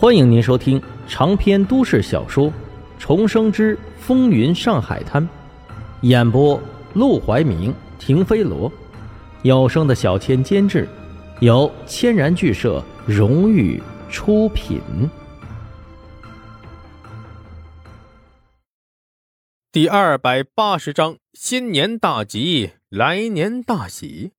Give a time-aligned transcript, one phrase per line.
[0.00, 2.46] 欢迎您收听长篇都市小说
[2.98, 5.22] 《重生之风云上海滩》，
[6.00, 6.58] 演播：
[6.94, 8.72] 陆怀明、停飞罗，
[9.42, 10.88] 有声的小千监制，
[11.40, 13.78] 由千然剧社荣誉
[14.08, 14.80] 出品。
[19.70, 24.32] 第二百八十章：新年大吉，来年大喜。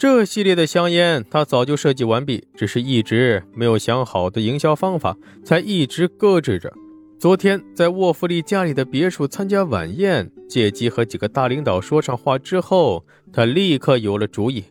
[0.00, 5.14] 这系列的香烟他早就设计完毕，只是一直没有想好的营销方法，
[5.44, 6.72] 才一直搁置着。
[7.18, 14.64] 昨天在沃弗利家里的别墅参加晚宴，借机和几个大领导说上话之后，他立刻有了主意。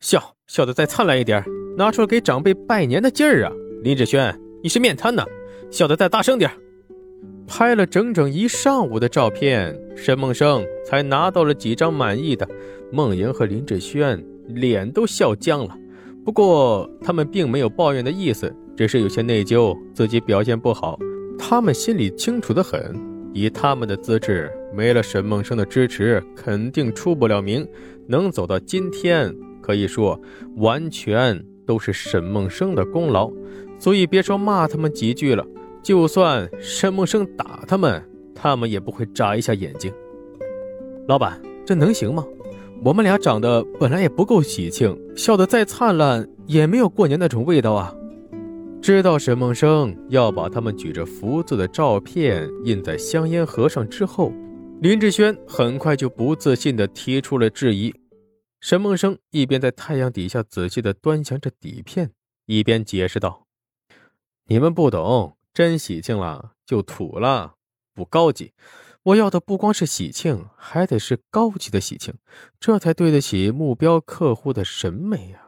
[0.00, 1.44] 笑笑得再灿烂一点，
[1.76, 3.52] 拿出了给长辈拜年的劲儿啊！
[3.82, 5.22] 林志轩，你是面瘫呢，
[5.70, 6.50] 笑得再大声点。
[7.46, 12.48] 拍了整整一上午的照片，沈梦生才拿到了几张满意的。
[12.94, 15.76] 梦莹和林志轩脸都笑僵了，
[16.24, 20.96] 不过他们并没有抱怨的意思，只是有些内疚自己表现不好。
[21.36, 22.94] 他们心里清楚的很，
[23.32, 27.66] 以他们的资质，没了沈梦生的支持，肯定出不了名。
[28.06, 30.20] 能走到今天，可以说
[30.56, 33.28] 完全都是沈梦生的功劳。
[33.78, 35.44] 所以别说骂他们几句了。
[35.82, 38.02] 就算沈梦生打他们，
[38.34, 39.92] 他们也不会眨一下眼睛。
[41.08, 42.24] 老板，这能行吗？
[42.84, 47.94] 我们俩长得本来也不够喜庆，笑得再灿烂也没有过年那种味道啊！
[48.82, 54.30] 知道沈梦生要把他们举着福字的照片印在香烟盒上之后，
[54.82, 57.94] 林志轩很快就不自信地提出了质疑。
[58.60, 62.10] 沈梦生一边在太阳底下仔细地端详着底片，
[62.44, 63.46] 一边解释道
[64.48, 67.54] ：“你们不懂。”真喜庆了就土了，
[67.94, 68.52] 不高级。
[69.04, 72.14] 我要的不光是喜庆，还得是高级的喜庆，
[72.58, 75.40] 这才对得起目标客户的审美呀。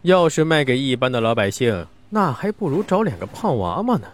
[0.00, 4.08] 要是卖给一般的老百姓，那还不如找两个胖娃娃呢。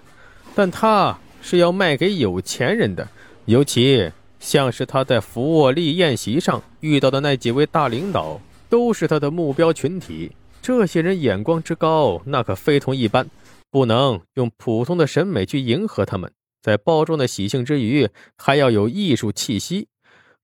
[0.56, 3.06] 但他是要卖给有钱人的，
[3.44, 10.32] 尤其像是他在福沃利宴席上遇到的那几位大领导，都是他的目标群体。
[10.60, 13.24] 这些人眼光之高，那可非同一般。
[13.70, 18.08] 不能用普通的审美去迎合他们，在包装的喜庆之余，
[18.38, 19.88] 还要有艺术气息。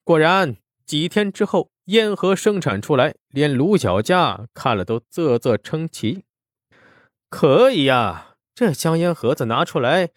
[0.03, 6.25] 果然，几天之后，烟盒生产出来，连卢小佳看了都啧啧称奇。
[7.31, 10.09] 可以呀，这香烟盒子拿出来，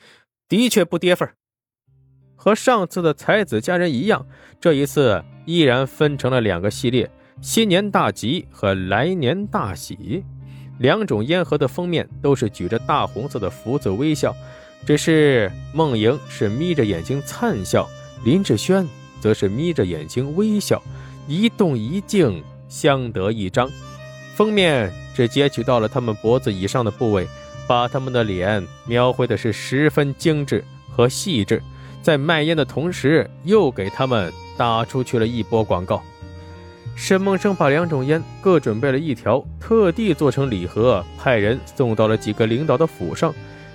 [0.50, 1.29] 的确不跌份
[2.35, 4.25] 和上次的才子佳人一样，
[4.59, 10.23] 这一次依然分成了两个系列：新年大吉和来年大喜。
[10.79, 14.35] 两种烟盒的封面都是举着大红色的福字微笑，
[14.86, 17.88] 只是梦莹是眯着眼睛灿笑，
[18.24, 18.88] 林志轩
[19.19, 20.81] 则是眯着眼睛微笑，
[21.28, 23.69] 一动一静相得益彰。
[24.36, 27.28] 封面只截取到了他们脖子以上的部位，
[27.68, 31.62] 把他们的脸描绘的是十分精致和细致，
[32.02, 36.02] 在卖烟的同时又给他们打出去了一波广告。
[36.96, 43.34] 沈梦生把两种烟各准备了一条，特地做成礼盒，派人送到了几个领导的府上。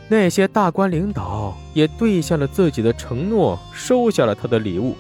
[0.09, 4.97] 那些大官领导也兑现了自己的承诺，收下了他的礼物。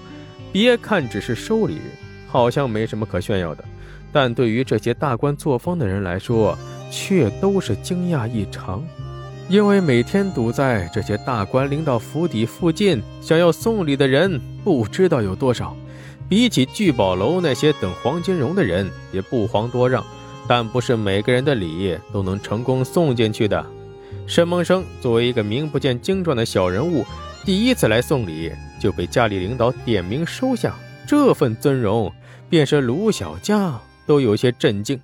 [0.52, 1.78] 别看只是收礼，
[2.26, 3.64] 好像没什么可炫耀的，
[4.12, 6.58] 但对于这些大官作风的人来说，
[6.90, 8.82] 却都是惊讶异常。
[9.48, 15.76] 因为每天堵在这些大官领导府邸附近，想要送礼的人不知道有多少。
[16.28, 20.04] 比起聚宝楼那些等黄金荣的人，也不遑多让，
[20.48, 23.64] 但不是每个人的礼都能成功送进去的。
[24.26, 27.04] 沈梦生作为一个名不见经传的小人物，
[27.44, 32.12] 第一次来送礼就被家里领导点名收下，这份尊荣，
[32.50, 35.00] 便是卢小佳都有些震惊。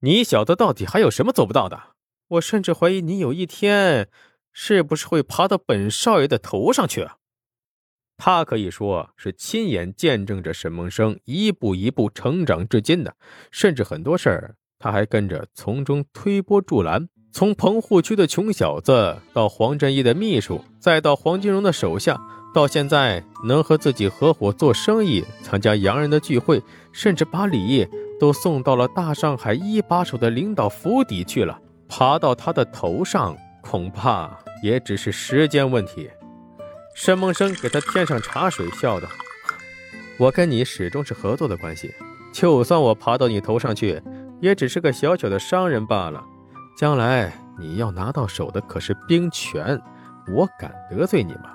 [0.00, 1.80] 你小子到底还有什么做不到的？
[2.28, 4.08] 我甚至怀疑你有一天，
[4.52, 7.02] 是不是会爬到本少爷的头上去？
[7.02, 7.16] 啊
[8.18, 13.14] 他可以说是亲眼见证着沈梦生一步一步成长至今的，
[13.50, 17.10] 甚至很多事儿他还跟着从中推波助澜。
[17.36, 22.18] 从棚户区的穷小子到黄振义的秘书，再到黄金荣的手下，
[22.54, 26.62] 到现在能和自己合伙做生意、参加洋人的聚会，
[26.92, 27.86] 甚至把礼
[28.18, 36.08] 都送到了大上海一把手的领导府邸去了，爬到他的头上，恐怕也只是时间问题。
[36.94, 39.06] 沈梦生给他添上茶水，笑道
[40.16, 41.92] ：“我跟你始终是合作的关系，
[42.32, 44.00] 就算我爬到你头上去，
[44.40, 46.24] 也只是个小小的商人罢了。
[46.76, 49.80] 将来你要拿到手的可是兵权，
[50.28, 51.50] 我敢得罪你吗？”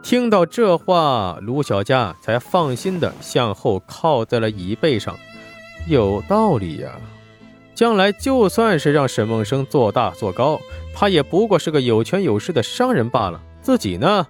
[0.00, 5.16] 听到这话，卢小佳才放心的向后靠在了椅背上。
[5.88, 6.92] 有道理呀，
[7.74, 10.60] 将来就算是让沈梦生做大做高，
[10.94, 13.40] 他也不过是个有权有势的商人罢了。
[13.60, 14.26] 自己呢，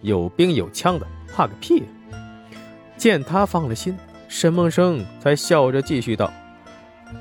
[0.00, 1.84] 有兵有枪的，怕个屁！
[2.96, 3.96] 见他放了心，
[4.26, 6.32] 沈梦生才笑着继续道：“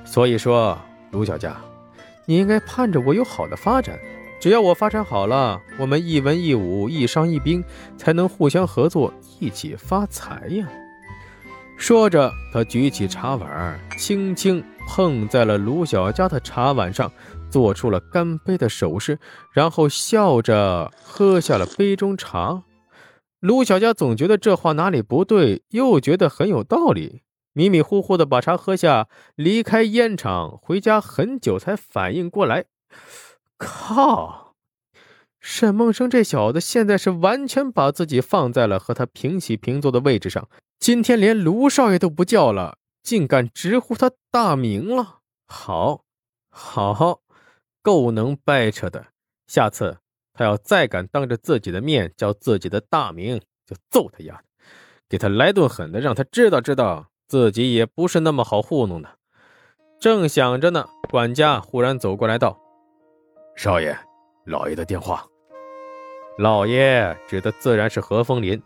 [0.06, 0.78] 所以说，
[1.12, 1.56] 卢小佳，
[2.30, 3.98] 你应该盼着我有好的发展。
[4.40, 7.64] 只要我发展好了，我们一文一武，一商一兵，
[7.98, 10.70] 才能互相合作，一起发财呀。”
[11.76, 17.12] 说着，他举起茶碗，轻轻碰在了卢小佳的茶碗上，
[17.50, 19.18] 做出了干杯的手势，
[19.52, 22.62] 然后笑着喝下了杯中茶。
[23.40, 27.24] 卢小佳总觉得这话哪里不对，又觉得很有道理，
[27.54, 32.66] 迷迷糊糊的把茶喝下，离开烟厂，回家很久才反应过来。
[33.58, 34.56] 靠！
[35.40, 40.50] 沈梦生这小子现在是完全把自己放在了和他平起平坐的位置上。
[40.80, 45.20] 今天连卢少爷都不叫了，竟敢直呼他大名了！
[45.48, 46.04] 好，
[46.50, 47.22] 好，
[47.82, 49.08] 够能掰扯的。
[49.48, 49.98] 下次
[50.34, 54.44] 他要再敢当着自己的面叫自己的大名，就揍他丫的，
[55.08, 59.10] 给他来顿狠的，让他知道知道自己也不是那么好糊弄的。
[60.02, 62.58] 正想着呢，管家忽然走过来道
[63.56, 63.96] ：“少爷，
[64.46, 65.24] 老爷的电话。”
[66.40, 68.60] 老爷指的自然是何风林。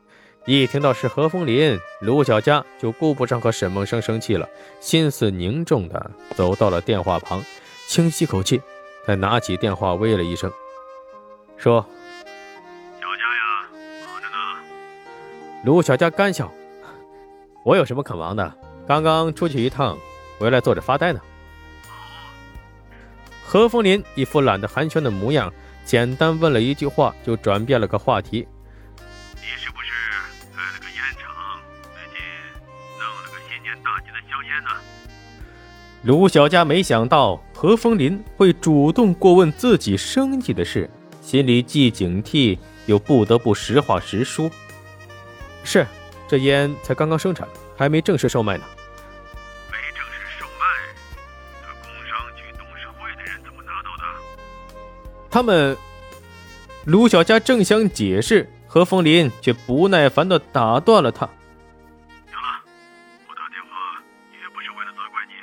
[0.45, 4.48] 一听到是何风林，卢小佳就顾不上和沈梦生生气了，
[4.80, 7.44] 心思凝重的走到了电话旁，
[7.88, 8.62] 轻吸口气，
[9.06, 10.51] 再拿起电话喂了一声，
[11.57, 11.86] 说
[13.00, 13.69] ：“小佳呀，
[14.06, 14.36] 忙着呢。”
[15.65, 16.51] 卢小佳干笑
[17.63, 18.54] ：“我有什么可忙的？
[18.86, 19.98] 刚刚出去一趟，
[20.38, 21.21] 回来坐着发呆呢。”
[23.45, 25.54] 何风林一副懒得寒暄的模样，
[25.86, 28.48] 简单问了一句话，就转变了个话题。
[29.36, 29.92] 你是不是
[30.56, 31.62] 开了个烟厂，
[31.94, 32.19] 最近
[32.98, 34.69] 弄了个新年大吉的香烟呢
[36.01, 40.89] 卢小佳没想到何风林会主动过问自己生意的事，
[41.21, 42.57] 心里既警惕
[42.88, 44.50] 又不得不实话实说。
[45.63, 45.86] 是，
[46.33, 47.47] 这烟才刚刚生产，
[47.77, 48.65] 还没正式售卖呢。
[49.71, 50.65] 没正式售卖，
[51.62, 54.03] 那工商局董事会的人怎么拿到的？
[55.30, 55.77] 他们……
[56.85, 61.30] 卢小佳正想解释，何风林却不耐烦地打断了他。
[62.25, 62.65] 行了，
[63.29, 64.01] 我打电话
[64.33, 65.38] 也不是为了责怪你，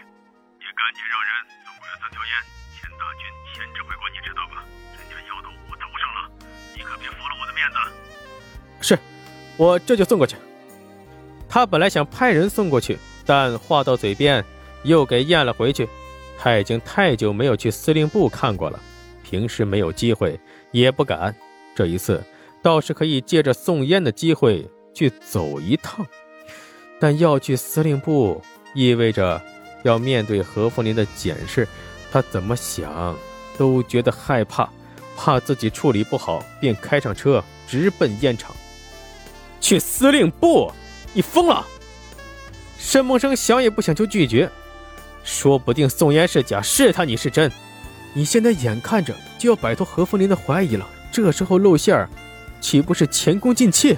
[0.58, 1.30] 也赶紧让人
[1.62, 2.34] 送过来三条烟，
[2.74, 3.22] 钱大军、
[3.54, 4.66] 钱指挥官，你知道吧？
[4.98, 6.26] 人家要到我头上了，
[6.74, 7.78] 你可别驳了我的面子。
[8.82, 8.98] 是
[9.56, 10.34] 我这就送过去。
[11.50, 14.42] 他本来想派人送过去，但话到嘴边
[14.84, 15.88] 又给咽了回去。
[16.38, 18.80] 他已经太久没有去司令部看过了，
[19.28, 20.38] 平时没有机会
[20.70, 21.34] 也不敢。
[21.74, 22.22] 这一次
[22.62, 26.06] 倒是可以借着送烟的机会去走一趟。
[27.00, 28.40] 但要去司令部，
[28.74, 29.42] 意味着
[29.82, 31.66] 要面对何福林的检视，
[32.12, 33.16] 他怎么想
[33.58, 34.70] 都觉得害怕，
[35.16, 38.54] 怕自己处理不好，便开上车直奔烟厂。
[39.60, 40.72] 去司令部？
[41.12, 41.66] 你疯了！
[42.78, 44.50] 沈梦生想也不想就拒绝，
[45.22, 47.50] 说不定宋烟是假，试探你是真。
[48.14, 52.08] 你现在眼看着就要摆脱何风林的怀疑了，这时候露馅儿，
[52.60, 53.96] 岂不是前功尽弃？